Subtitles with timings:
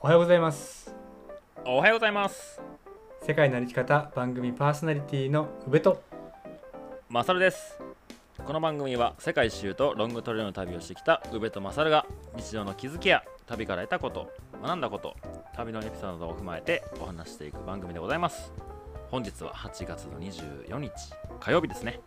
[0.00, 0.94] おはようございます。
[1.66, 2.60] おはようございます。
[3.26, 6.02] 世界の歩き方番組パーソナリティの宇部と。
[7.08, 7.78] マサルです。
[8.44, 12.06] この番組は世界一周とロングトレイルの旅をしてきた宇部とマサルが
[12.36, 14.30] 日常の気づきや旅から得たこと
[14.62, 15.16] 学んだこと
[15.54, 18.52] 旅のエピソードを踏まえてお話していく番組でございます。
[19.10, 20.90] 本日は8月の24日
[21.40, 22.00] 火曜日ですね。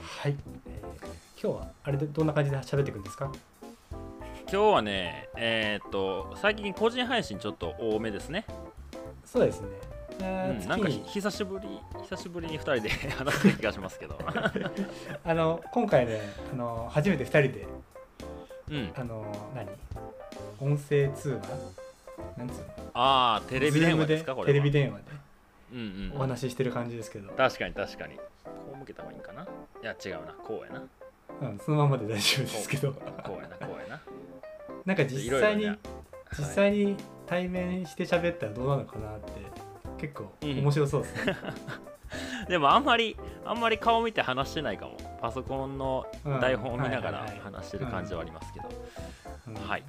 [0.00, 0.34] はい、
[0.66, 1.12] えー
[1.42, 3.32] 今日はあれでどんな感じで喋っていくんですか？
[4.52, 8.44] 今日はねえーっと最近個人配信ちょっと多めですね、
[9.24, 9.72] そうですね、う
[10.20, 11.66] えーん、なんか久しぶり
[12.02, 14.18] 久しぶりに2人で 話してる気がしますけど。
[15.24, 16.20] あの今回ね
[16.52, 17.66] あの初めて2人で
[18.68, 18.92] うん。
[18.94, 19.68] あの何？
[20.60, 21.40] 音声通話？
[22.36, 22.64] なんつうの？
[22.92, 24.34] ああテレビ電話ですか？
[24.34, 24.46] これは。
[24.48, 25.04] テレビ電話で
[25.72, 28.16] うんうんお話ししてる感じですけど、確かに確かに。
[28.16, 28.22] こ
[28.74, 29.44] う向けた方がいいんかな？
[29.44, 29.46] い
[29.82, 30.34] や違うな。
[30.44, 30.84] こうやな。
[31.40, 32.92] うん、そのままで大丈夫ですけど。
[32.92, 34.00] こうやなこうやな
[34.84, 35.78] なんか実際にね。
[36.38, 36.96] 実際に
[37.26, 39.32] 対面して喋ったらどうなのかなって
[39.98, 41.36] 結構うん面白そうですね、
[42.48, 44.96] でもあんまりあんまり顔見て話してないかも。
[45.20, 46.40] パソコンのうん。
[46.40, 48.68] 台本を見ながら話してる感じはありますけど、
[49.48, 49.54] うん。
[49.68, 49.82] はい。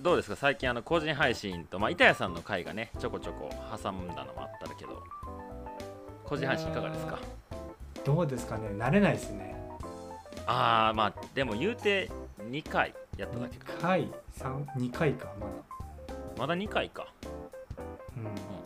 [0.00, 0.36] どうですか？
[0.36, 3.48] 最近あの個人配信とまあ板谷さんの回がねちょこちょこ
[3.82, 5.02] 挟んだのもあったけど。
[6.24, 7.18] 個人配信いかがですか？
[8.04, 8.68] どうですかね？
[8.70, 9.54] 慣れないですね。
[10.46, 13.72] ああーまあでも言うて2回やっただけか。
[13.72, 15.52] 2回三2回かまだ。
[16.38, 17.06] まだ2回か。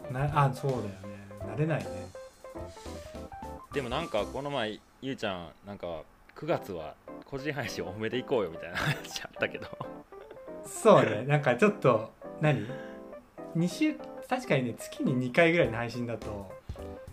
[0.09, 0.93] うん、なあそうだよね。
[1.41, 2.09] 慣れないね。
[3.73, 5.87] でもなんかこの前ゆうちゃんなんか
[6.37, 6.95] 9月は
[7.27, 9.67] 個人配信多めで行こうよみたいな話あったけど。
[10.65, 11.25] そうね。
[11.27, 12.65] なんかちょっと何
[13.57, 13.95] ？2週
[14.29, 16.53] 確かにね月に2回ぐらいの配信だと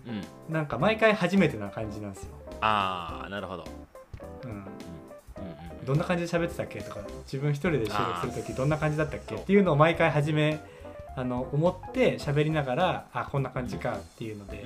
[0.06, 0.54] うん。
[0.54, 3.66] なんか毎回初めてな感じなんですよ、ああなるほど。
[4.44, 4.81] うん
[5.86, 10.60] どんな感じで喋ってたっけとか自分一人で収録する時どんな感じだったっけっていうのを毎回初め
[11.16, 14.64] あの思って喋りながらあこんな感じかっていうので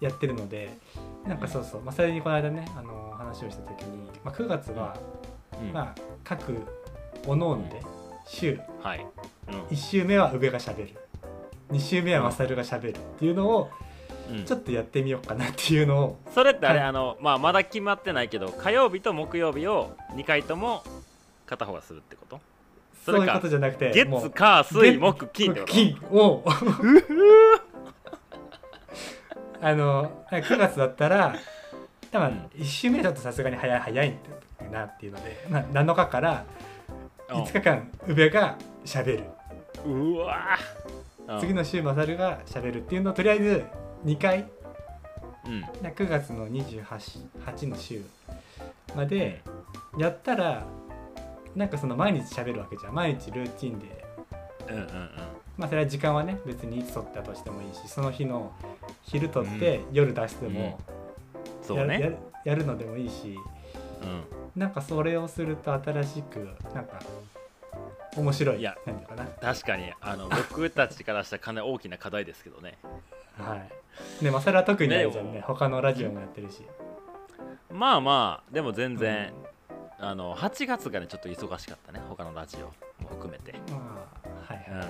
[0.00, 0.76] やってるので
[1.26, 4.96] なんかそうそう、まあ、それにこの間ねあの話をした時に、まあ、9月は、
[5.60, 5.72] うん。
[5.72, 6.52] まあ、各
[7.26, 7.82] おのおので
[8.26, 9.06] 週はい、
[9.48, 9.60] うん。
[9.64, 10.90] 1週目は宇部がしゃべる。
[11.72, 13.85] 2週目はマサルがしゃべるっていうのをうん
[14.44, 16.18] ちょっとやってみようかなっていうのを。
[16.34, 16.88] それってあれ、はい。
[16.88, 20.82] あのまあまだ決まってないけど火曜日と木曜日を2回とも
[21.46, 22.40] 片方がするってこと？
[23.04, 25.72] それかそういうことじゃなくて月火水月木金ってこと？
[25.72, 26.44] 金を。
[29.62, 31.34] あの9月だったら
[32.12, 32.62] 多分うん。
[32.62, 34.16] 1週目だとさすがに早い早い
[34.70, 36.44] なっていうので、まあ、7日から
[37.28, 39.24] 5日間宇部がしゃべる。
[39.84, 43.64] うんうわー次の週マサルがしゃべるっていうのをとりあえず
[44.06, 44.48] 2回？
[45.46, 45.64] うん。
[45.82, 46.84] 9月の28
[47.44, 48.02] 8の週
[48.94, 49.42] まで
[49.98, 50.64] やったら
[51.56, 52.94] なんかその毎日しゃべるわけじゃん。
[52.94, 54.04] 毎日ルーティンで。
[54.68, 55.10] うんうんうん。
[55.56, 58.52] まあそれは時間はね別にいつ取ったとしてもいいしその日の
[59.02, 60.76] 昼取って夜出してもや,、
[61.62, 62.00] そうね。
[62.44, 63.36] ややるのでもいいし
[64.02, 64.24] うん。
[64.60, 67.00] なんかそれをすると新しくなんか
[68.16, 69.24] 面白いいやなんかな。
[69.24, 72.78] 確かにあの僕たちからしたらかなり大きな課題ですけどね。
[73.38, 73.85] はい
[74.22, 75.32] でまあそれは特にあれじゃんね。
[75.32, 76.62] ね他のラジオもやってるし。
[77.72, 79.32] まあまあでも全然、
[79.98, 82.66] あの8月がねちょっと忙しかったね他のラジオ
[83.02, 84.06] も含めて、ま
[84.48, 84.86] あはいうんはい、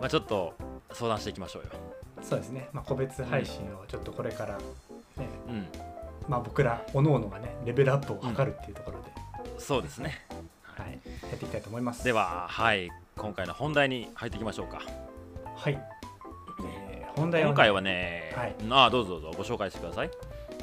[0.00, 0.54] まあ、ちょっと
[0.92, 1.68] 相談していきましょうよ。
[2.22, 4.62] そうですね、まあ、個別配信をちょっとこれから、ね。
[5.48, 5.66] うん。
[6.28, 9.10] まあ、僕ら各々がねレベルアップを図るっていうところで、
[9.58, 10.20] そうですね。
[10.62, 12.04] はい、やっていきたいと思います。
[12.04, 12.90] でははい。
[13.16, 14.80] 今回の本題に入っていきましょうか。
[15.54, 16.01] はい、えー
[17.22, 18.56] 本題は、今回はね、はい。
[18.70, 20.10] ああどうぞどうぞご紹介してください。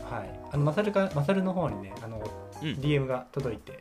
[0.10, 2.18] はい、あのマサルがマサルの方にねあの、
[2.62, 2.70] うん。
[2.74, 3.80] DM が届いて、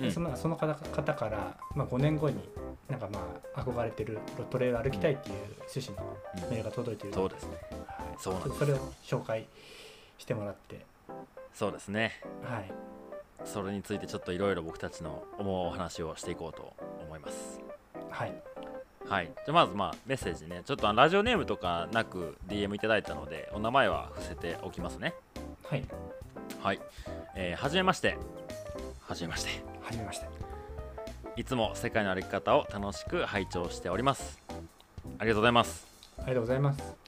[0.00, 0.10] うん。
[0.10, 2.36] そのその方方から、まあ、5年後に
[2.88, 3.18] なんかま
[3.54, 4.18] あ憧れてる
[4.50, 5.36] トレイル歩きたいっていう
[5.68, 6.50] 趣旨のうん。
[6.50, 7.16] メールが届いている。
[7.16, 7.56] のそうですね。
[7.86, 9.46] はい、そうなんそれを紹介
[10.16, 10.80] してもらって。
[11.52, 12.22] そうですね。
[12.42, 12.72] はい。
[13.44, 16.72] それについてちょっといろいろ僕たちの思うお話をしていこうと
[17.04, 17.60] 思います。
[18.10, 18.55] はい
[19.08, 20.62] はい、じゃあまずまあメッセージね。
[20.64, 25.14] ちょっとラジオネームとかなく DM いただいたのでお名前は伏せておきますね。
[25.64, 25.84] はい。
[26.62, 26.80] はい、
[27.34, 28.16] えーはじめまして。
[29.00, 29.50] はじめまして。
[29.82, 30.26] はじめまして。
[31.36, 34.40] いつも世界の歩き方を楽しく拝聴しております。
[35.18, 35.86] ありがとうございます。
[36.18, 37.05] ありがとうございます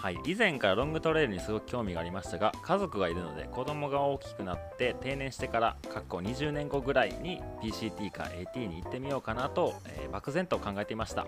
[0.00, 11.26] はい、以前からロングトレイルにすごく興味がありましたが家族がいるので子供が大きくなって定年してから過去20年後ぐらいに PCT か AT に行ってみようかなと、えー漠然と考えていました。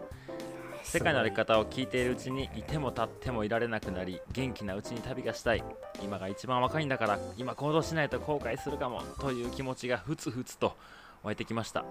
[0.83, 5.63] 世界の歩き方を聞いているうちにいても立ってもいられなくなり元気なうちに旅がしたい。
[6.03, 10.77] 今が一番若いんだから今行動しないと後悔するかもという気持ちがふつふつと
[11.23, 11.85] 湧いてきました。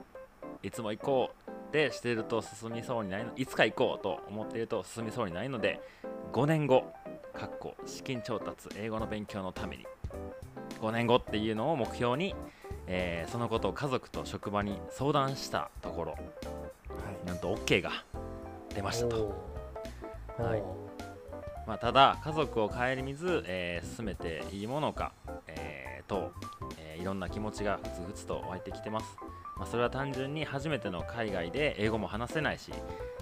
[0.64, 1.49] いつも行こう。
[1.69, 5.80] ってしてると進みそうにないのいつか行こうと思っていると進みそうにないので
[6.33, 6.92] 5年後
[7.33, 9.86] かっこ資金調達英語の勉強のために。
[10.81, 12.36] 5年後っていうのを目標に、
[12.88, 17.27] えーそのことを家族と職場に相談したところはい。
[17.27, 17.92] なんと OK が
[18.74, 19.36] 出ましたと、
[20.38, 20.63] はい。
[21.68, 25.12] まあ、ただ家族を顧みず、えー進めていいものか、
[25.48, 26.31] えーと、
[26.77, 29.06] えーいろんな気持ちがふつふつと湧いてきてます、
[29.59, 32.71] まあ、それは単純に初めての海外で英語も話せないし、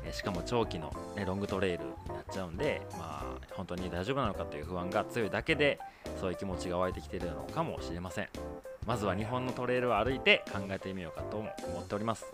[0.04, 5.80] えーしかも長期の、ね、ロングトレイルになっちゃうんで、まあ、本当に大丈夫なのかという不安が強いだけで
[6.22, 8.30] そういう気持ちが湧いてきているのかもしれません。
[8.86, 12.26] まずは日本のトレイルを歩いて考えてみようかとも思っております、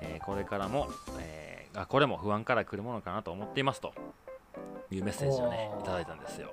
[0.00, 0.86] えーこれからも、
[1.18, 3.92] えーあこれも不安から来るものかなと思っていますと
[4.90, 6.52] いうメッセージをねいただいたんですよ。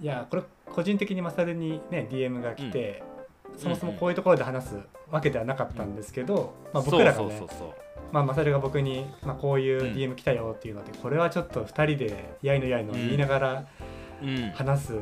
[0.00, 3.02] いやこれ個人的にマサルにね DM が来て、
[3.56, 4.78] そもそもこういうところで話す
[5.10, 7.68] わけではなかったんですけど、まあ、僕らがねそうそうそうそう。
[8.12, 9.94] まあ、マサルが僕に、まあ、こういううん。
[9.94, 13.66] DM 来たよっていうので、これはちょっと2人でやいのやいの言いながら
[14.22, 15.00] うん、話す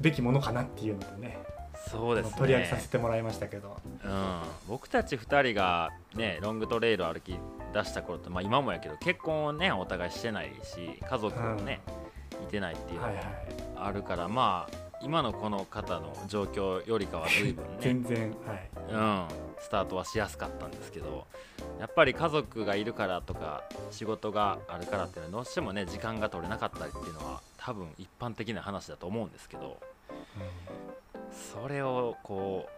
[0.00, 1.38] べきものかなっていうのでね,、
[1.90, 2.34] そうですね。
[2.38, 7.38] 取り上げさせてもらいましたけど、うん、僕たち2人がねロングトレイルを歩き
[7.72, 11.80] 出した頃って、まあ、今もやけど結婚をねお互いしてないし家族もね、
[12.42, 13.24] いてないっていうのはいはい。
[13.74, 18.70] があるから、まあ今のこの方の状況よりかは随分ね 全然はい。
[18.88, 19.28] うん、
[19.58, 21.26] スタートはしやすかったんですけど
[21.80, 29.78] やっぱり家族がいるからとか仕事があるからっていうのはどうしてもね時間が取れなかったりっていうのは多分一般的な話だと思うんですけど
[31.62, 32.68] それをこ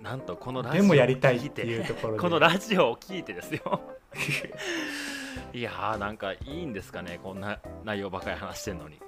[0.00, 3.80] うなんとこのラジオをでもやりたいっていうところでこのラジオを聞いてですよ。
[5.52, 9.00] いやーなんかいいんですかねこんな内容ばかり話してんのに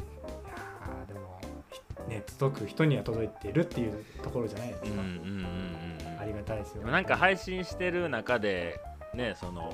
[2.09, 6.21] ね届く人には届いてるっていうところじゃないですか、うんうんうんうんうん。
[6.21, 6.83] ありがたいですよ。
[6.87, 8.81] なんか配信してる中で
[9.15, 9.73] ねその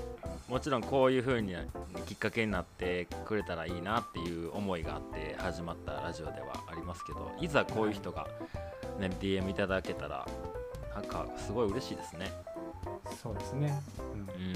[0.49, 1.55] もちろんこういう風に
[2.07, 7.49] きっかけになってくれたらいいなっていう思いがあって始まったラジオではありますけどい。
[7.49, 8.29] ざこういう人が、
[8.99, 10.27] ね、DM いただけたら
[10.95, 12.31] なんかすごい嬉しいですね。
[13.23, 14.21] そうですね、うん。
[14.21, 14.55] うん、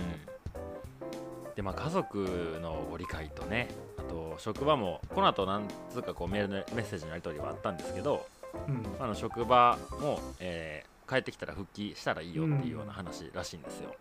[1.56, 8.26] でまあ家族のご理解とねあと職場もこの後なんつうかこうメールのメッセージのやり取りはあったんですけど
[8.68, 8.82] うん。
[8.98, 13.94] あの職場も、えー帰ってきたら復帰したらいいよっていうような話らしいんですよ。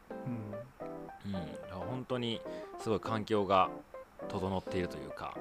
[1.26, 1.34] うん。
[1.34, 2.42] うん、本当に
[2.80, 3.70] すごい環境が
[4.28, 5.38] 整っているというか、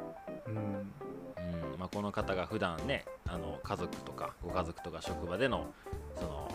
[0.46, 0.54] うん。
[0.54, 1.78] うん。
[1.78, 5.66] まあ、この方が普段ねあの家族とかご家族とか職場での
[6.14, 6.48] その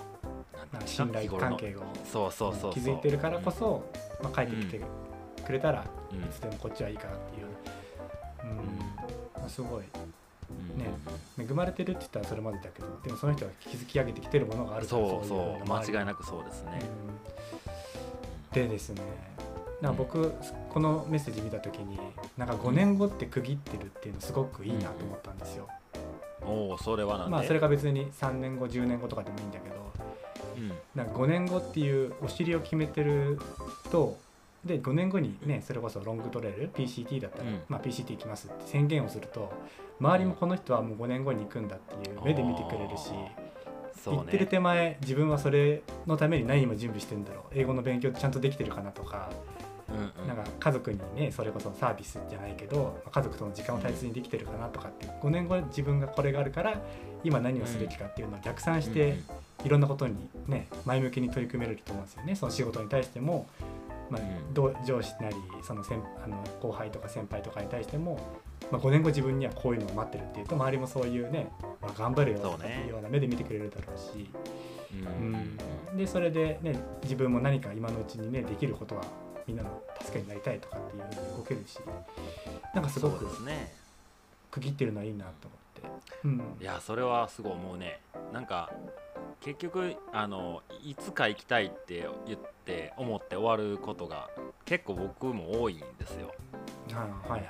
[0.54, 3.84] なんていうんですか信頼関係をそうそうそう気づいてるからこそ、
[4.24, 4.82] まあ、帰ってきて
[5.46, 7.48] くれたら、うん、うんいつでもこっちはいいかなっていう、
[9.52, 9.84] すごい。
[9.84, 10.80] うん。
[10.80, 10.92] ね。
[11.40, 15.70] 恵まれてるって言ったらそれまでだけどでもその人が築き上げてきてるものがあるからそうそう。
[15.70, 16.82] 間違いななくそうですね、
[18.54, 19.02] でですね
[19.82, 20.34] な僕
[20.70, 21.98] このメッセージ見た時に
[22.38, 25.68] なんか5年後って区切ってるっていうのすごくいいなと思ったんですよ、
[26.44, 29.76] おおそれはまあそれが別に3年後10年後とかでもいいんだけど
[30.58, 30.72] うん。
[30.94, 33.40] なんか5年後っていうお尻を決めてる
[33.92, 34.18] と
[34.66, 37.62] で5年後にねそれこそロングトレイル PCT だったら、うん。
[37.68, 39.52] まあ、PCT 行きますって宣言をすると
[40.00, 43.36] 周りもこの人はもう5年後に行くんだっていう目で見てくれるし、ね。
[44.06, 47.44] 行ってる手前自分はそれのために何も準備してんだろう。
[47.54, 49.30] 英語の勉強ちゃんとできてるかなとか、
[49.90, 50.28] うんうん。
[50.28, 56.80] なんか家族にねそれこそサービスじゃないけどまあ家族との時間を大切にできてるかなとかって5年後自分がこれがあるから
[57.24, 59.20] 今何をすべきかっていうのを逆算して、
[59.64, 60.16] いろんなことに
[60.48, 62.36] ね前向きに取り組めると思うんですよね。
[62.36, 63.46] その仕事に対しても、
[64.12, 64.22] まあ
[64.86, 68.20] 上司なりその先あの後輩とか先輩とかに対しても、
[68.70, 71.50] まあ、5年後自分にはこういうのを待ってるっていうと周りもそういうね、
[71.82, 74.30] まあ、頑張るよっていうような目で見てくれるだろうし。
[74.94, 75.58] うん。
[75.90, 75.98] うん。
[75.98, 79.04] でそれで、ね、自分も何か今のうちにねできることは
[79.48, 81.80] みんなの助けになりたいとかっていうふうに動けるし
[82.76, 83.74] なんかすごくですね。
[84.52, 85.48] 区切ってるのはいいなと。
[85.48, 85.88] 思って。
[86.24, 86.58] うん。
[86.60, 88.00] いやそれはすごい思うね。
[88.34, 88.72] なんか
[89.42, 94.30] 結局あのいつか行きたいって言って思って終わることが
[94.66, 96.34] 結構僕も多いんですよ。
[96.94, 97.44] はいはい。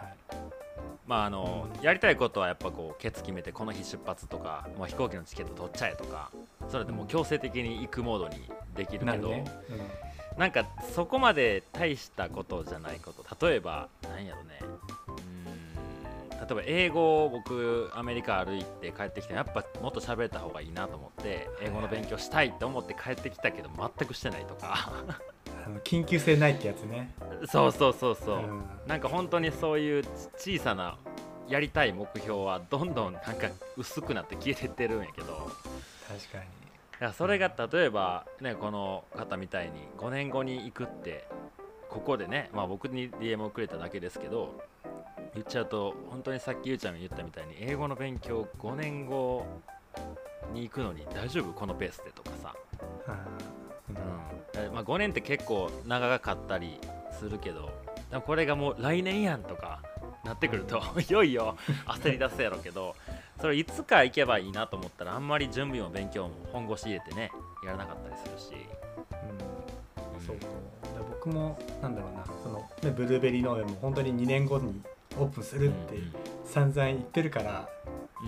[1.08, 6.32] まああのやりたいことはやっぱこうケツ決めてこの日出発とかもう飛行機のチケット取っちゃえとか
[6.70, 9.44] それでもう強制的に行くモードにできるけどなるね、
[10.38, 13.48] なんかそこまで大したことじゃないこと。
[13.48, 14.60] 例えば何やろね。
[14.62, 15.41] うーん
[16.42, 24.92] 例えば英語を僕アメリカ歩いて帰ってきてやっぱもっと喋れた方がいいなと思って英語の勉強したいって思って帰ってきたけど全くしてないとか。
[25.08, 25.32] うん
[25.64, 27.14] あの緊急性ないってやつね。
[27.46, 30.04] そうそうそうそう、んなんか本当にそういう
[30.36, 30.98] 小さな
[31.48, 35.52] やりたい目標はどんどんなんか薄くなって消えてってるんやけど。
[36.08, 36.44] 確かに。
[36.94, 41.28] だからそれが例えば、ね、この方みたいに5年後に行くって
[41.90, 44.62] ここでね、まあ、僕に DM をくれただけですけど
[45.34, 49.46] 言っちゃうと本当にさっきゆうちゃんが言ったみたいに英語の勉強5年後
[50.54, 52.56] に行くのに大丈夫このペースでとかさ、
[53.90, 53.92] う
[54.70, 54.74] ん。
[54.74, 56.80] まあ、5年って結構長かったり
[57.18, 57.72] するけど
[58.26, 59.82] これがもう来年やんとか
[60.26, 61.56] なってくるといよいよ
[61.88, 62.96] 焦り出すやろうけど
[63.40, 67.32] それいつか行けばいいなと思ったらあんまり準備も勉強も本腰入れてね
[67.66, 68.68] やらなかったりするし、
[69.12, 70.22] うん。
[70.26, 70.38] そう
[71.10, 74.82] 僕もなんだろうなその、ね、ブルーベリー農園も本当に2年後に
[75.18, 75.96] オープンするって
[76.46, 77.70] 散々言ってるから、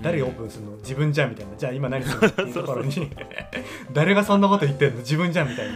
[0.02, 0.72] 誰がオープンするの？
[0.78, 1.56] 自分じゃんみたいな。
[1.58, 2.22] じゃあ今何する？
[2.22, 3.12] のっていうところに。
[3.94, 5.00] 誰がそんなこと言ってんの？
[5.00, 5.74] 自分じゃんみたいな。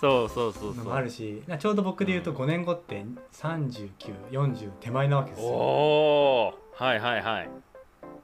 [0.00, 0.84] そうそうそうそう。
[0.84, 5.48] のもあるしなちょうど僕で言うと5年後って3940手前なわけですよ。
[5.48, 7.48] おおはいはいはい、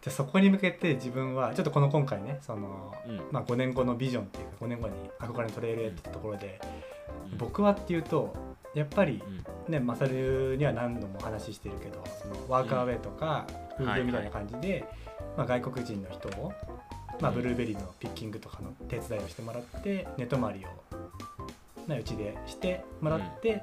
[0.04, 3.22] でそこに向けて自分はちょっとこの今回ねその、うん。
[3.30, 6.60] まあ、5年後のビジョンっていうか5年後に憧れのトレイルやってたところで、
[7.30, 7.38] うん。
[7.38, 8.34] 僕はっていうと
[8.74, 9.22] やっぱり
[9.66, 9.72] うん。
[9.72, 14.84] ねマサルには何度もお話ししてるけどそのワークアウェイとかフードみたいな感じで、
[15.36, 16.52] まあ、外国人の人を、
[17.20, 17.36] まあ、うん。
[17.36, 20.68] ブルーベリーのピッキングとかの手伝いをしてもらって寝泊まりを
[21.88, 23.62] なうちでしてもらって、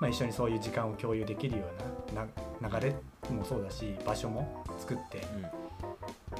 [0.00, 1.64] まあ、一緒にそういう時間を共有できるよ
[2.10, 2.26] うな
[2.70, 2.94] な流れ
[3.32, 5.42] もそうだし場所も作ってうん。
[5.42, 5.48] な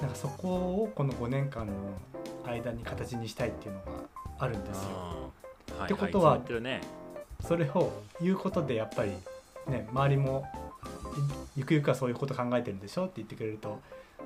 [0.09, 1.73] んかそこをこの5年間の
[2.45, 3.87] 間に形にしたいっていうのが
[4.39, 5.33] あるんですよ。
[5.85, 6.81] ってことはね
[7.43, 9.13] それを言うことでやっぱり
[9.69, 10.47] ね周りも
[11.57, 13.81] いゆくゆくはそういうこと考えてるんでしょって言ってくれると、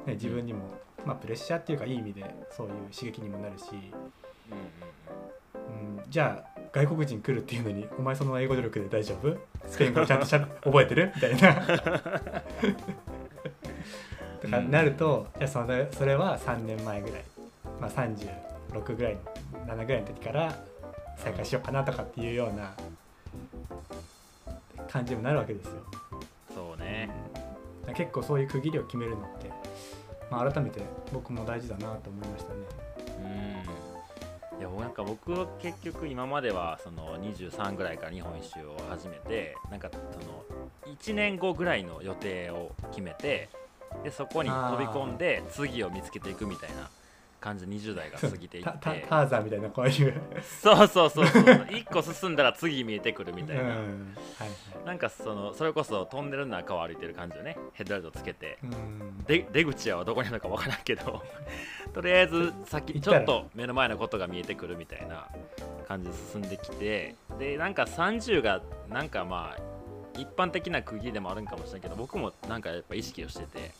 [0.06, 0.60] ね、自分にも、
[1.04, 2.24] まあ、プレッシャーっていうかいい意味で
[2.56, 9.36] そういう刺激にもなるし、うんうん、じゃあ外国人来るっていうのにお前その英語努力で大丈夫？
[9.68, 11.12] スペイン語ちゃんとしゃ覚えてる？
[11.14, 11.54] みたいな。
[14.40, 17.24] とかなると、じゃあそれそれは3年前ぐらい、
[17.80, 19.18] まあ、36ぐらい
[19.66, 20.56] 7ぐらいの時から
[21.18, 22.72] 再開しようかなとかっていうような
[24.90, 25.72] 感じにもなるわけですよ。
[26.12, 26.20] うん
[26.54, 27.08] そうね
[27.94, 29.50] 結構そういう区切りを決めるのって、
[30.30, 30.80] まあ、改めて
[31.12, 32.58] 僕も大事だなと思いましたね。
[33.24, 40.44] うんいやなんか僕は結局今まではその23ぐらいから日本一周を始めてなんかその
[40.94, 43.48] 1年後ぐらいの予定を決めて
[44.04, 46.90] でそこに飛び込んで次を見つけていくみたいな
[47.40, 48.70] 感じで20代が過ぎていって。
[49.08, 50.20] ターザンみたいなこういう
[50.62, 51.42] そうそうそうそう。
[51.42, 53.68] 1個進んだら次見えてくるみたいな、うん。
[53.68, 54.86] はいはい。
[54.86, 57.56] なんかそのそれこそトンネルの中を歩いてる感じでね。
[57.72, 58.58] ヘッドライトつけて。
[58.62, 59.24] うん。
[59.24, 61.22] で出口はどこにあるのかわからんけど。
[61.94, 65.26] とりあえず先ちょっと目の前のことが見えてくるみたいな
[65.88, 67.14] 感じで進んできて。
[67.38, 69.62] でなんか30がなんかまあ
[70.18, 73.70] 一般的な区切りでもあるんかもしれないけど僕もなんかやっぱ意識をしてて。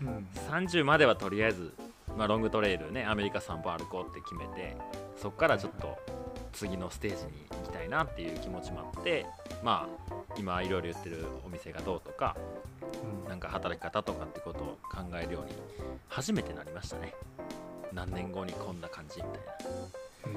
[0.00, 0.26] うん。
[0.48, 1.72] 30まではとりあえず、
[2.16, 4.76] まあ、ロングトレイルねアメリカ散歩歩こうって決めて
[5.16, 5.98] そこからちょっと
[6.52, 9.26] 次のステージに行きたいなっていう気持ちもあって
[9.62, 12.36] まあ今いろいろ言ってるお店がどうとか
[13.22, 13.28] うん。
[13.28, 15.52] なんか働き方とかってことを考えるように
[16.08, 17.14] 初めてなりましたね。
[17.92, 19.40] 何年後にこんな感じみたい
[20.26, 20.32] うん。
[20.32, 20.36] い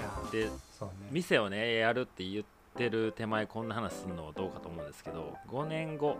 [0.00, 0.50] やな、ーでね。
[1.10, 2.44] 店をねやるって言っ
[2.76, 6.16] てる手前こんな話するのはどうかと思うんですけど5年後、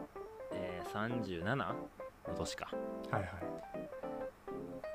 [0.52, 1.64] えー、37の
[2.36, 2.68] 年か。
[3.10, 3.32] はいはい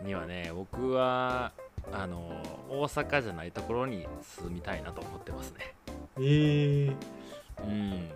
[0.03, 1.51] にはね僕は
[1.91, 2.31] あの
[2.69, 5.73] 大阪じゃないところに住みたいなと思ってますね。
[6.17, 6.95] えー、
[7.63, 8.09] うん。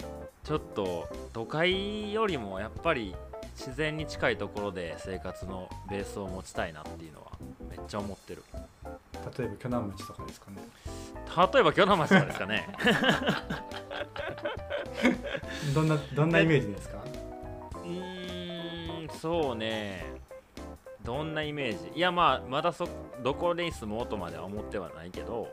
[0.44, 3.14] ちょっと都会よりもやっぱり
[3.56, 7.28] 自然に近いところで生活のベースを持ちたいなっていうのは
[7.70, 8.44] めっちゃ思ってる。
[9.38, 10.58] 例えば鋸南町とかですかね。
[11.54, 12.70] 例えば鋸南町とかですかね。
[15.74, 16.98] どんなどんなイメージですか？
[17.84, 20.06] うーんそうね
[21.08, 21.98] どんなイメージ？
[21.98, 22.86] いやまあまだそ
[23.24, 25.48] どこに住もうとまでは思ってはないけど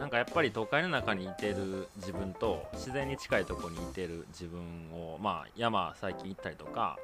[0.00, 6.98] なんかやっぱり都会の中にいてる自分と自然に近いところにいてる自分をまあ山最近行ったりとか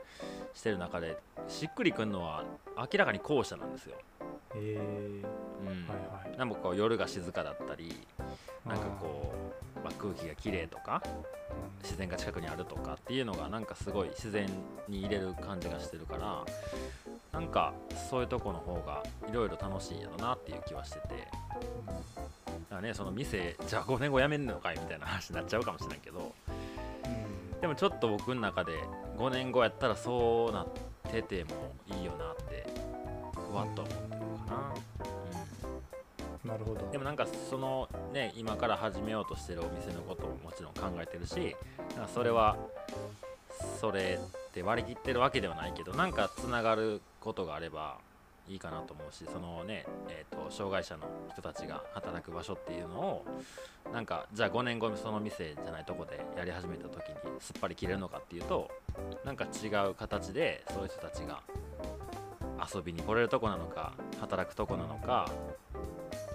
[0.54, 2.42] してる中でしっくりくるのは
[2.75, 3.96] 明らかに後者なんですよ。
[4.56, 5.23] え
[5.61, 5.66] うん。
[5.66, 6.38] ー、はいはい。
[6.38, 8.06] なんかこう夜が静かだったり
[8.64, 11.03] なんかこう、まあ、空気が綺麗とか
[11.83, 14.49] 自然が近くにあるとかっていうのがなんかすごい自然
[14.88, 16.45] に入れる感じがしてるから
[17.38, 17.75] なんか
[18.11, 22.23] そういうとこの方がいろいろ楽しいんやろなっていう気はしててだ
[22.71, 26.33] からねその店じゃあ5年後辞めんのかいみたいな話になっちゃうかもしれないけど
[27.05, 28.73] うんでもちょっと僕の中で
[29.19, 30.67] 5年後やったらそうなっ
[31.11, 31.50] てても
[31.95, 32.67] いいよなって
[33.35, 34.13] ふわっと思って。
[36.54, 36.88] なるほど。
[36.92, 41.56] でもなんかそのね今から始めようとしてるお店のことももちろん考えてるし
[41.96, 42.56] なんかそれは
[43.80, 47.96] それって割り切ってるわけではないけどなんかつながることがあれば
[48.49, 53.25] いいかなと思うしそのね、えーと、障害者の人たちが働く場所っていうのを
[53.92, 58.70] なんかじゃあ5年後その店じゃないとこでやり始めた時にすっぱり切れるのかっていうと
[59.25, 61.40] なんか違う形でそういう人たちが
[62.75, 65.30] 遊びに来れるとこなのか働くとこなのか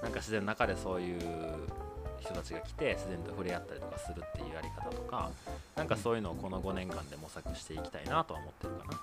[0.01, 1.19] なんか自然の中でそういう
[2.19, 5.29] 人たちが来て自然と触れ合ったりとかするっていうやり方とか
[5.75, 8.93] なんかそういうのをこの5年間で模索していきたいなとは思ってるかな。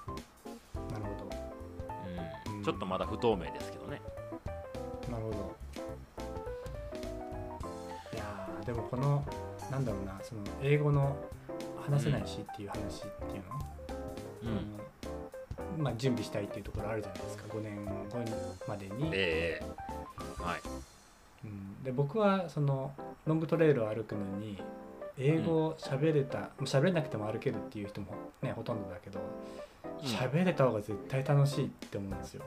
[0.93, 4.01] なるほど、うん、ちょっとまだ不透明ですけどね。
[5.11, 5.57] なるほど。
[8.13, 9.25] いやでもこの
[9.71, 11.17] なんだろうなその英語の
[11.91, 13.45] 話せないしっていう話っていう
[14.49, 14.81] の、うん、
[15.77, 17.45] まあ、準備したいっていうところあるじゃないですか。
[17.49, 17.93] 5年後
[18.67, 19.11] までに。
[19.13, 20.61] えー、はい。
[21.45, 22.93] うん、で僕はその
[23.27, 24.59] ロングトレイルを歩くのに
[25.19, 28.09] 英語を喋れた喋、うん、れなくても歩けるっていう人も
[28.43, 29.21] ねほとんどだけど
[30.03, 32.45] 喋、うん、れた方が絶対楽しいって思うんですよ。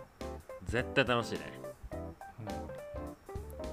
[0.65, 1.53] 絶対楽しいね。
[1.91, 2.79] うん。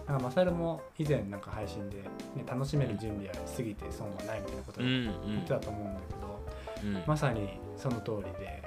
[0.07, 5.11] なんかマサルも以前なんか配信で、ね、楽しめる準備はしすぎて損はないみたいなことを言
[5.41, 6.47] ってたと思うんだけど、
[6.85, 8.63] うんうん、まさにその通りで、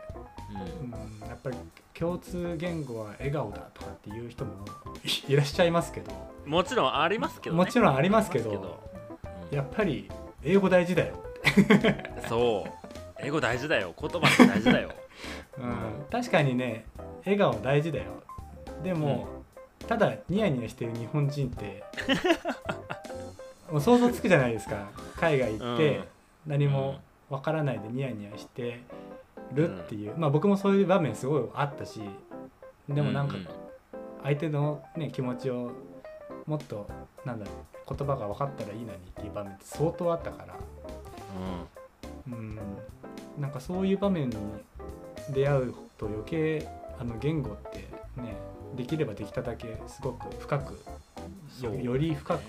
[0.53, 1.57] うん、うん、やっぱり
[1.93, 4.65] 共通言語は笑顔だとかっていう人も
[5.27, 6.11] いらっしゃいますけど。
[6.45, 8.79] もちろんありますけど、ね、もちろんありますけど、
[9.51, 10.09] うん、やっぱり
[10.43, 11.15] 英語大事だよ
[12.27, 12.71] そう。
[13.21, 13.93] 英語大事だよ。
[13.99, 14.89] 言葉って大事だよ、
[15.59, 16.85] うん、確かにね
[17.25, 18.05] 笑顔大事だよ。
[18.83, 19.27] でも、
[19.81, 21.83] うん、ただニヤニヤしてる日本人って
[23.69, 24.87] もう想像つくじゃないですか。
[25.17, 26.01] 海外行って
[26.47, 28.81] 何もわからないでニヤニヤして
[29.53, 32.01] るっていう、うん、まあ僕もそういう場面すごいあったし
[32.87, 33.35] でもなんか
[34.23, 35.71] 相手の、ね、気持ちを
[36.45, 36.89] もっと
[37.25, 40.55] なんだろう言葉が分かったらいいのにっていう場面って相当あったから、
[42.27, 42.59] うん、うん、
[43.39, 44.37] なんかそういう場面に
[45.31, 46.67] 出会うと余計
[46.99, 47.87] あの言語って
[48.21, 48.35] ね
[48.75, 50.79] できればできただけすごく深く
[51.81, 52.41] より深く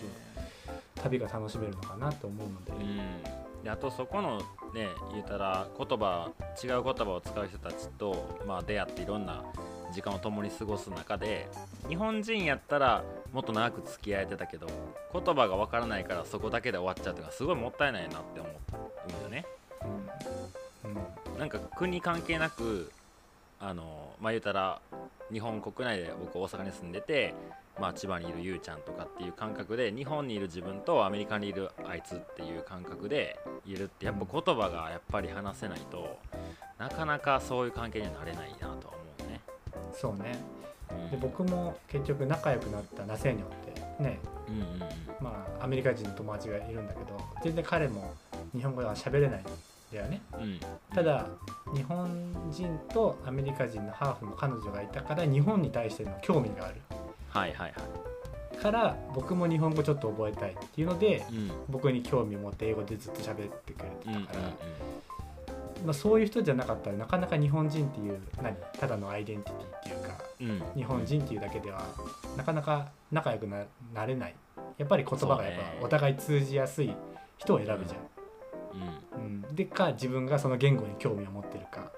[0.97, 2.73] 旅が楽しめるのかなと思うので。
[2.73, 4.39] うんであとそこの
[4.75, 6.31] ね言うたら言葉
[6.63, 9.45] 違う言葉を使う人たちと、まあ、出会っていろんな
[9.93, 11.49] 時間を共に過ごす中で
[11.89, 14.67] 日本人やったらもっと長く付き合えてたけど
[15.13, 19.45] 言葉がわからないからそこだけで終わっちゃうというのはすごいもったいないなって思うんよね。
[20.85, 22.91] うん、なんか国関係なく
[23.59, 24.81] あのまあ言うたら
[25.33, 27.35] 日本国内で僕大阪に住んでて
[27.81, 33.39] まあ、千葉にいるゆうちゃんとかっていう感覚で日本にいる自分とアメリカにいるあいつっていう感覚で
[33.73, 36.19] いるってやっぱ言葉がやっぱり話せないと
[36.79, 39.41] なかなかそういう関係にはなれないなとは思うね。
[39.93, 40.39] そうね、
[40.91, 44.79] うん、で僕も結局仲良くなったナセーニョってね、うんうんうん、
[45.21, 48.15] まあアメリカ人の友達がいるんだけど全然彼も
[48.55, 49.45] 日本語では喋れないん
[49.93, 50.61] だよね、うん、
[50.95, 51.27] ただ
[51.75, 56.81] 日本人とアメリカ人のハーフの彼女がいたから日本に対しての興味がある。
[57.29, 58.10] はいはいはい
[58.61, 64.43] から僕も日本語ちょっと覚えたいっていうので、うん、僕に興味を持って英語でずっと喋ってくれてたから、
[65.85, 71.83] まあ、そういう人じゃなかったらなかなか日本人っていう何ただのアイデンティティっていうか、うん、日本人っていうだけでは
[72.37, 74.35] なかなか仲良くななれない。
[74.79, 76.95] やっぱり言葉がやっぱお互い通じやすい
[77.39, 78.01] 人を選ぶじゃん。
[79.19, 81.91] うん、うん、でか自分がその言語に興味を持ってるか。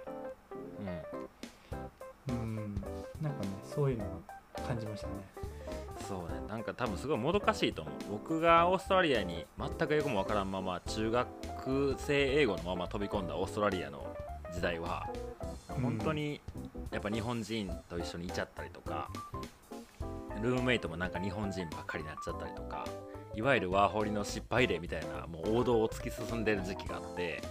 [2.29, 2.83] うん、うん。
[3.21, 4.05] なんかねそういうの
[4.67, 5.42] 感じましたね
[6.09, 6.41] そうね。
[6.49, 7.95] なんか多分すごいもどかしいと思う。
[8.11, 14.05] 僕がオーストラリアに全く英語もわからんまま中学生英語のまま飛び込んだオーストラリアの
[14.53, 15.09] 時代は
[15.69, 16.41] 本当に
[16.91, 19.09] やっぱ日本人と一緒にいちゃったりとか、
[20.43, 22.85] ルームメイトもなんか日本人ばっかりになっちゃったりとか
[23.35, 27.43] いわゆるワーホリの失敗例みたいなもう王道を突き進んでる時期があって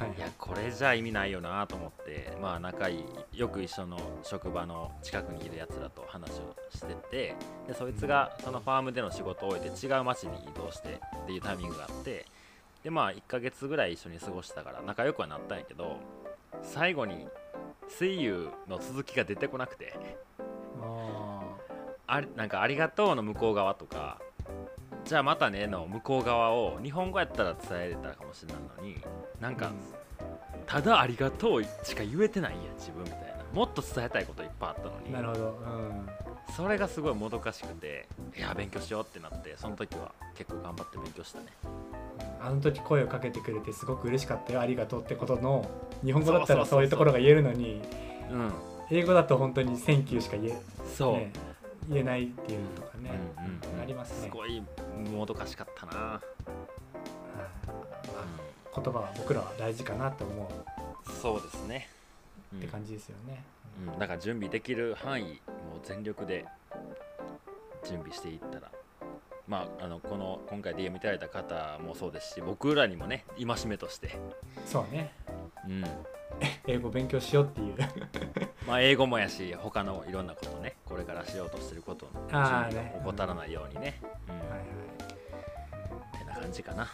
[0.00, 0.20] はい、い。
[0.20, 7.34] やこれじゃ意味ないよなと思ってまあ仲いいよく一緒の職場の近くにいるやつらと話をしてて
[7.68, 12.24] でそいつがそのファームでの仕事を終えて違う町に移動してっていうタイミングがあって
[12.82, 15.98] でまあ1ヶ月ぐらい一緒に過ごしたから仲良くはなったんやけど
[16.62, 17.28] 最後に
[17.88, 19.94] 「水遊」の続きが出てこなくて
[22.06, 24.18] あなんか「ありがとう」の向こう側とか
[25.10, 28.96] じゃあまたねの向こう側を日本語やったら伝えれたかもしれないのに
[29.40, 29.72] なんか、
[30.68, 33.42] ただありがとうしか言えてないや自分みたいな。
[33.52, 35.12] もっと伝えたいこといっぱいあったのに。
[35.12, 38.06] なるほど、うん、それがすごいもどかしくて
[38.38, 41.46] いや勉強しようってなってその時は結構頑張って勉強したね。
[42.40, 44.60] あの時声をかけてくれてすごく嬉しかったよ。
[44.60, 45.68] ありがとうってことの
[46.04, 47.82] 日本語だったらそういうところが言えるのに
[48.92, 50.60] 英語だと本当に「Thank you」しか言え
[50.96, 51.32] そう、ね、
[51.88, 53.10] 言えないっていうとかね、
[53.80, 54.28] ありますね。
[54.28, 54.62] すごい
[55.12, 56.22] もどかしかったな、まあ、
[58.74, 60.50] 言葉は僕らは大事かなと思
[61.06, 61.12] う。
[61.20, 61.88] そうですね。
[62.56, 63.44] って感じですよね、
[63.92, 65.38] うん、だから準備できる範囲う
[65.84, 66.44] 全力で
[67.88, 68.70] 準備していったら。
[69.48, 74.16] まああのこの今回 DM いただいた方もそうですし僕らにもね戒めとして、
[74.64, 75.12] そうね。
[75.66, 75.84] うん
[76.66, 77.74] 英語勉強しようっていう。
[78.66, 84.38] まあ、英語もやし他のいろんなことねこれからしようとしてることを怠らないようにね、うん。
[84.38, 84.60] はいはい。
[86.16, 86.82] ってな感じかな。
[86.82, 86.88] は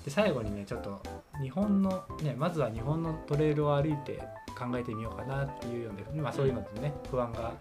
[0.00, 1.00] い、で最後にねちょっと
[1.40, 4.18] 日本のねまずは日本のトレイルを歩いて
[4.58, 7.52] 考えてみようかなっていうので、まあ、そういうのでね、不安が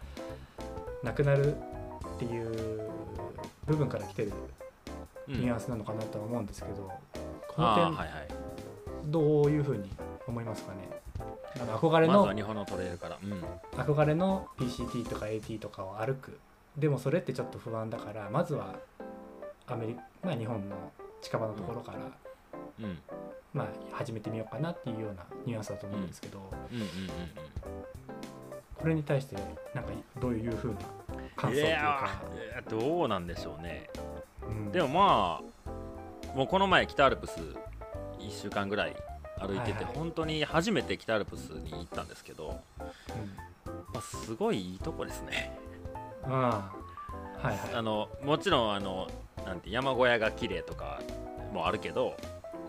[1.04, 1.60] なくなるっ
[2.18, 2.90] ていう
[3.68, 4.32] 部分から来てる
[5.28, 5.42] うん。
[5.42, 8.28] ニュアンスなのかなとは思うんですけど、こあーのはいはい。
[8.28, 9.92] 点どういうふうに
[10.28, 10.90] 思いますかね。
[11.56, 16.38] あの憧れまずの、は日本のトレイルから、うん、憧れの PCT とか AT とかを歩く。
[16.78, 18.76] でもそれってちょっと不安だからまずは
[19.66, 20.76] アメリカ、まあ、日本の
[21.22, 22.00] 近場のところから、
[22.80, 23.00] うん。
[23.54, 26.40] まあ、始めてみようかなっていうようなニュアンスだと思うんですけど、
[26.72, 26.90] うんうんうん
[28.80, 29.36] これに対して
[29.74, 30.78] なんかどういうふうな
[31.36, 33.90] 感想というやか、ーいやどうなんでしょうね。
[34.48, 34.72] うん。
[34.72, 37.40] でもまあもうこの前北アルプス
[38.20, 38.96] 1週間ぐらい
[39.40, 39.94] 歩いてて、はいはい。
[39.96, 42.60] 本当に初めて北アルプスに行ったんですけど、
[43.94, 45.58] まあ、すごいいいとこですね。
[46.26, 46.72] うん、あ
[47.42, 47.76] あはいはい。
[47.76, 49.08] あのもちろんあの
[49.46, 51.02] なんて山小屋が綺麗とか
[51.54, 52.18] もあるけど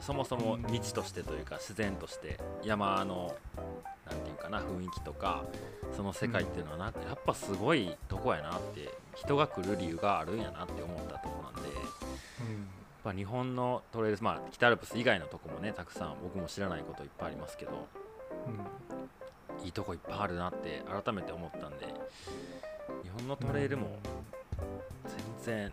[0.01, 3.35] そもそも道としてというか自然として山の
[4.09, 5.45] なんていうかな雰囲気とか
[5.97, 11.69] その世界っていうのはなやっぱすごいとこやなって人が来る理由があるんやなって思ったとこなんで
[13.11, 17.89] ぱ日本のトレイルまあ北アルプス以外のとこもねたくさん僕も知らないこといっぱいありますけど
[18.47, 18.55] うん。
[18.55, 18.59] うん
[19.65, 21.87] いいとこいっぱいあるなって改めて思ったんで
[23.03, 23.99] 日本のトレイルも
[25.45, 25.73] 全然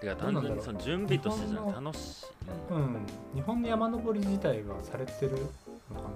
[0.00, 2.26] てか単純にその準備としてじゃなくて楽しい、
[2.70, 2.76] うん。
[2.76, 5.30] うん、日本の山登り自体はされてる
[5.92, 6.08] のか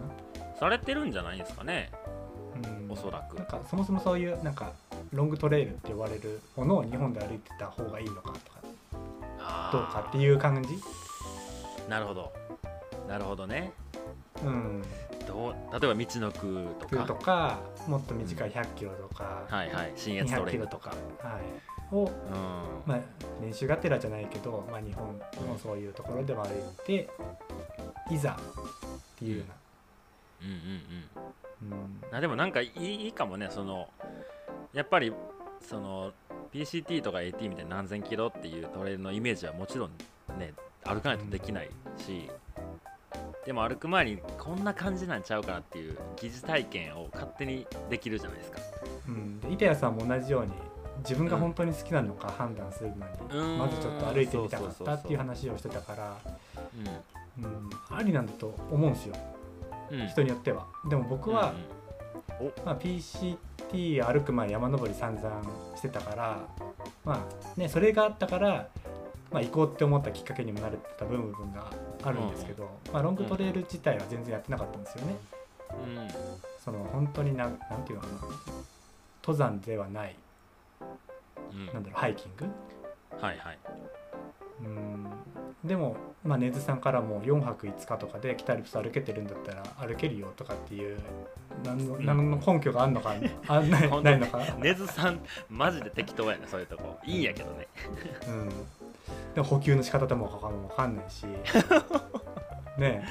[0.58, 1.90] されてるんじゃないですかね
[2.62, 3.36] な、うん、おそらく。
[3.36, 4.72] なんかそもそもそういうなんか
[5.12, 8.63] ロングトレイルって呼ばれるものを日本で歩いてた方がいいのかとか
[9.78, 10.80] あーどうかっていう感じ、
[11.88, 12.32] なるほど。
[13.08, 13.72] なるほどね。
[14.42, 14.82] うん、
[15.26, 17.04] どう例えば道の区とか。
[17.04, 19.92] とかもっと短い100キロとか、はいはい。
[19.96, 20.90] 新越ト200キロレイルとか。
[21.18, 21.40] は
[21.92, 22.10] い、を、うん。
[22.86, 22.98] まあ、
[23.42, 27.08] 練習がてらじゃないけど、まあ、日本のそういうところでも歩いて
[28.10, 28.34] いざっ
[29.16, 29.44] ていうよ
[30.42, 30.48] うん。
[30.48, 31.76] うんうんうな、
[32.10, 32.16] うん。
[32.16, 33.48] あでもなんかいいかもね。
[33.50, 33.88] その
[34.72, 35.12] やっぱり
[35.60, 36.12] その
[36.54, 39.90] PCT とか AT みたいな何千キロっていうトレイルのイメージはもちろん
[40.38, 42.30] ね歩かないとできないし、
[43.44, 48.60] でも歩く前にこんな感じなんちゃうかなっていう疑似体験を勝手にできるじゃないですか。
[49.08, 50.52] うん、で板谷さんも同じように
[50.98, 53.58] 自分が本当に好きなのか判断するのに、うん。
[53.58, 56.16] まずちょっと歩いてみたかったっていう話をしてたから、
[57.90, 59.16] ありなんだと思うんですよ。
[59.90, 60.66] ん、うん、人によっては。
[60.88, 61.52] でも僕は、
[62.40, 63.36] うんまあ、PCT
[63.72, 65.42] 歩く前山登り散々
[65.76, 66.48] してたから
[67.04, 68.68] まあねそれがあったから、
[69.32, 71.70] まあ、行こうって思ったきっかけにもなれてた部分が
[72.02, 75.16] あるんですけど、まあ、ロングトレイル自体は全然やってなかったんですよね。
[75.84, 75.98] うん。
[75.98, 76.08] うん
[76.64, 78.12] その本当にななんていうのかな。
[79.22, 80.16] 登山ではない
[81.52, 81.66] うん。
[81.66, 82.46] なんだろうハイキング？
[83.20, 83.58] はいはい。
[84.62, 85.06] うん
[85.64, 90.98] でも、まあ、根津さんからも4泊5日とかで北アルプス歩けてるんだったら歩けるよとかっていう
[91.64, 92.04] 何のうん。
[92.04, 93.14] 何の根拠があるのか
[93.48, 96.98] あんないないのか、根津さんマジで適当やねそういうとこ。
[97.04, 97.68] いいんやけどね。
[98.28, 98.54] うん、で
[99.38, 101.26] も補給の仕方ともかも分かんないし。
[102.78, 103.06] ね。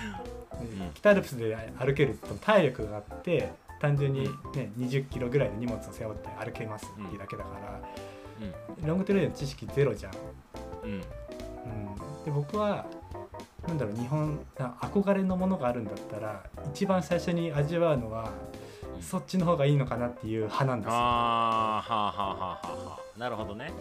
[0.94, 4.24] 北アルプスで歩けると体力があって単純に、
[4.56, 7.82] ね、20キロぐらいの荷物を背負って歩けますっていうだけだから、
[8.88, 10.14] ロングトレイルの知識ゼロじゃん。
[10.84, 10.90] うん。
[10.92, 11.00] うん。
[11.00, 11.04] うん、
[12.26, 12.86] で僕は
[13.68, 18.32] なんだろう日本あ憧れのものがあるんだったら一番最初に味わうのは
[18.96, 19.02] うん。
[19.02, 20.94] そっちの方がいいのかなっていう派なんですよ。
[20.96, 22.68] あーはあはあはあはあ。
[22.68, 23.72] はあなるほどね。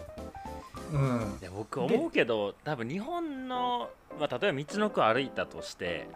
[0.91, 1.37] うん。
[1.41, 6.07] いや僕思うけど多分日本の、まあ、例えば道の区歩いたとして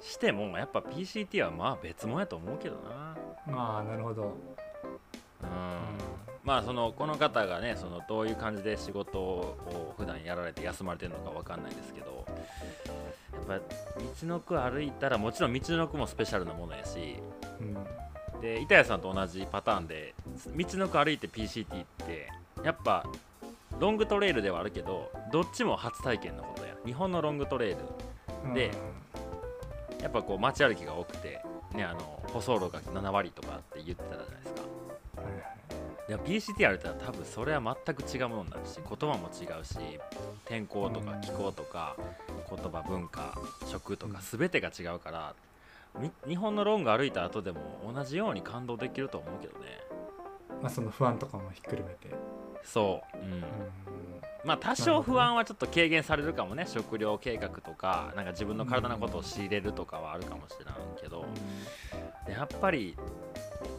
[0.00, 3.16] してもやっぱ PCT はまあ別物やと思うけどな。
[3.46, 4.36] まあなるほど。
[5.42, 12.24] うんまあそのこの方がねそのどういう感じで仕事を普段やられて休まれてるのかわかんないですけど
[13.48, 13.74] やっぱ
[14.20, 17.16] 道の区歩いたらもちろん道の区もスペシャルなものやし
[17.60, 18.40] うん。
[18.40, 20.14] で板谷さんと同じパターンで
[20.56, 22.28] 道の区歩いて PCT って
[22.64, 23.04] やっぱ
[23.78, 26.74] ロングトレイルではあるけどどっちも初体験のことや。
[26.86, 27.76] 日本のロングトレイル
[28.44, 28.54] うん。
[28.54, 28.70] で
[30.00, 31.42] やっぱこう街歩きが多くて、
[31.74, 34.67] ね、あの舗装路が7割とかって言ってたじゃないですか
[36.08, 39.76] でも PCT 歩いたら多分それは全く違うものになるし言葉も違うし
[40.46, 41.96] 天候とか気候とか
[42.48, 45.34] 言葉文化食とか全てが違うから
[46.00, 47.60] み日本のロング歩いた後でも
[47.94, 49.66] 同じように感動できると思うけどね。
[50.62, 52.14] まあその不安とかもひっくるめて。
[52.64, 53.32] そう、うん。
[53.32, 53.42] うん。
[54.44, 56.66] まあ多少不安はちょっと軽減されるかもね。
[56.66, 61.24] 食料計画とかなんか自分の体のことを仕入れるとかはあるかもしれないけど、
[62.26, 62.96] でやっぱり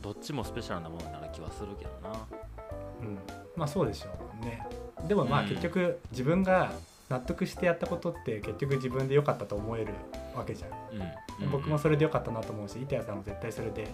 [0.09, 2.15] どっちもスペシャルなものになる気はするけどな。
[2.99, 3.19] うん。
[3.55, 4.07] まあそうでしょ
[4.41, 4.65] うね。
[5.07, 5.49] でもまあうん。
[5.49, 6.71] 結局自分が
[7.09, 9.93] 納得してやったことって結局自分で良かったと思える
[10.35, 10.71] わけじゃん、
[11.43, 11.51] うん。
[11.51, 13.87] 僕もそれで良かったなと思うし板谷さんも絶対それで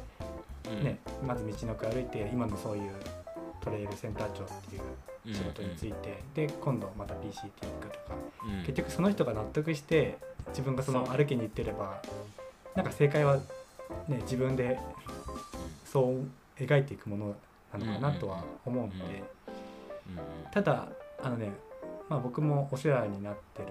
[0.71, 0.83] うん。
[0.85, 2.91] ね、まず道のく歩いて今のそういう
[3.59, 8.15] トレイルセンター長っていう仕事について、で今度また PCT 行くとか。
[8.47, 8.63] うん。
[8.63, 10.17] 結局その人が納得して
[10.51, 12.01] 自分がその歩きに行ってれば
[12.73, 13.35] なんか正解は、
[14.07, 14.79] ね、自分で
[15.95, 17.35] そう描いていくもの
[17.71, 19.23] なのかなとは思うんで、
[20.51, 20.89] ただ
[21.23, 21.51] あのね、
[22.09, 23.69] まあ、僕もお世話になってる、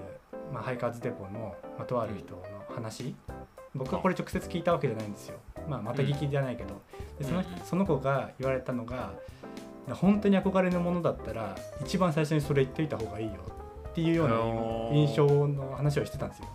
[0.50, 2.42] まあ、ハイカーズデポの、まあ、とある人の
[2.74, 3.14] 話。
[3.74, 5.36] 僕はこれ直接聞いたわけじゃないんですよ、
[5.68, 6.80] まあ、また聞きじゃないけど、
[7.18, 9.12] でそのその子が言われたのが
[9.90, 13.32] 本当に憧れのものだったら一番最初にそれ言っといた方がいいよ
[13.90, 14.36] っていうような
[14.96, 16.48] 印象の話をしてたんですよ、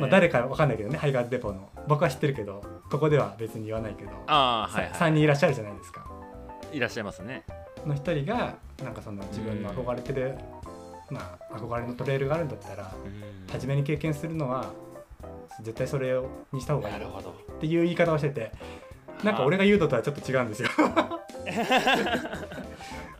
[0.00, 1.70] まあ、誰かわかんないけどねハイカーズデポの。
[1.86, 6.06] 僕は知ってるけどここでは別に言わないけど、ああはいさ3は人いらっしゃるじゃないですか。
[6.72, 7.44] いいらっしゃいますね。
[7.86, 10.36] の一人がなんかその自分の憧れてる、
[11.10, 13.52] まあ憧れのトレイルがあるんだったらうん。
[13.52, 14.72] 初めに経験するのは
[15.62, 17.00] 絶対それをにした方がいい。
[17.00, 17.30] るほど。
[17.30, 18.52] っていう言い方をしてて
[19.22, 20.68] なんか俺が言うのとはちょっと違うんですよ。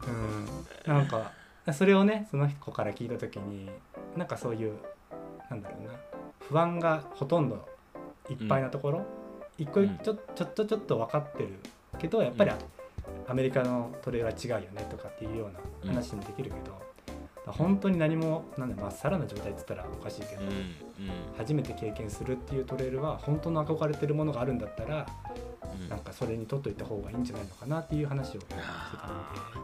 [0.07, 0.47] うん、
[0.93, 1.33] なんか
[1.73, 3.71] それをねその子から聞いた時に
[4.17, 4.77] なんかそういう
[5.51, 5.95] なんだろうな。
[6.49, 7.67] 不安がほとんど
[8.31, 9.05] いっぱいなところ、
[9.59, 9.99] 一個うん。
[9.99, 11.55] ちょちょっとちょっと分かってる
[11.99, 12.57] けどやっぱりうん。
[13.27, 15.51] アメリカのトレイルは違うよねとかっていうよ
[15.83, 20.75] うな話もできるけど、本当に何もなんだまっさらな状態って言ったらおかしいけど、うんうん。
[21.37, 25.07] 初めて経験するっていうトレイルは本当の憧れてるものがあるんだったら
[25.63, 25.89] うん。
[25.89, 29.59] なんかそれに取っといた方がいいんじゃないのかなっていう話をしてたのはあ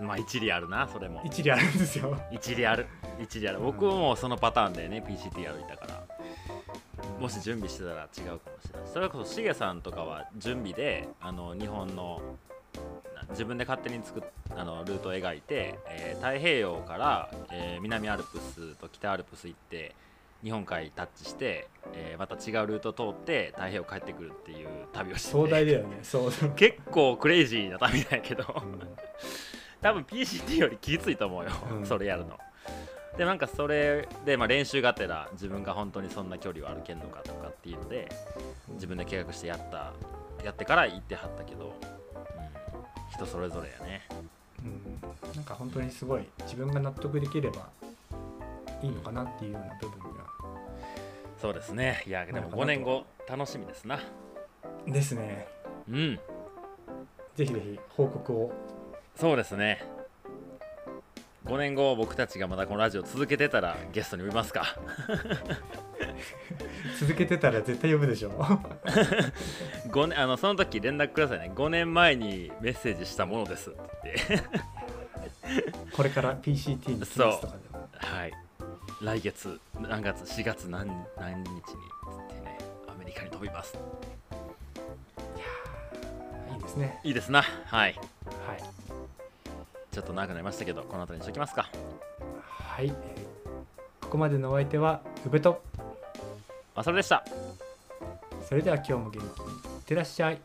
[0.00, 1.22] まあ一理あるなそれも。
[1.22, 2.16] で一理あるんですよ。
[2.30, 2.86] 一理ある。
[3.20, 3.60] 一理ある。
[3.60, 6.06] 僕もそのパターンでね PCT 歩いたから。
[7.20, 8.88] もし準備してたら違うかもしれない。
[8.92, 12.20] それこそしげさんとかは準備であの日本の
[13.14, 14.22] な自分で勝手に作っ
[14.56, 19.94] あのルートを描いて、えー太平洋から、えー南アルプスと北アルプス行って
[20.44, 25.30] 日本海タッチして、えーまた違うルートを通って太平洋帰ってくるっていう旅をして。
[25.30, 25.98] 壮大だよね。
[26.02, 26.30] そう。
[26.54, 28.44] 結構クレイジーな旅なんやけど。
[28.56, 28.80] うん
[29.80, 31.86] 多分 PCT よりきついと思うよ、うん。
[31.86, 32.38] それやるの。
[33.16, 38.08] でなんかそれで、まあ、練習がてら自分が本当にそんな距離を歩けるのかとかっていうので
[38.74, 39.92] 自分で計画してやった
[40.44, 41.72] やってから行ってはったけど、うん、
[43.12, 44.06] 人それぞれやね。
[44.62, 45.34] うん。
[45.34, 47.68] なんか本当にすごい自分が納得できれば
[48.82, 50.24] いいのかなっていうような部分が。
[51.40, 52.04] そうですね。
[52.06, 53.98] いやでもなるほど5年後楽しみですな。
[54.86, 55.48] ですね。
[55.90, 56.20] うん。
[57.34, 58.52] ぜひぜひ報告を
[59.18, 59.82] そうですね。
[61.44, 64.76] 5年後僕たちがまだこのラジオ続けてたらゲストに呼びますか。
[67.00, 68.30] 続けてたら絶対呼ぶでしょ。
[69.90, 71.50] 5年あのその時連絡くださいね。
[71.52, 73.80] 5年前にメッセージしたものですって。
[74.28, 77.88] 言ってこれから PCT に来ますとかでも。
[77.94, 78.32] はい。
[79.02, 81.74] 来月何月4月何何日につっ
[82.28, 83.76] てねアメリカに飛びます
[86.52, 87.00] いいですね。
[87.02, 87.42] いいですな。
[87.42, 87.94] はい。
[88.46, 88.77] はい。
[89.98, 91.68] ちょっと長くなりましたけどこの後にしときますか
[92.40, 92.86] はい。
[92.86, 93.28] えー
[94.00, 95.60] ここまでのお相手は宇部と
[96.74, 97.22] あそれでした
[98.48, 100.40] それでは今日も元気にいってらっしゃい。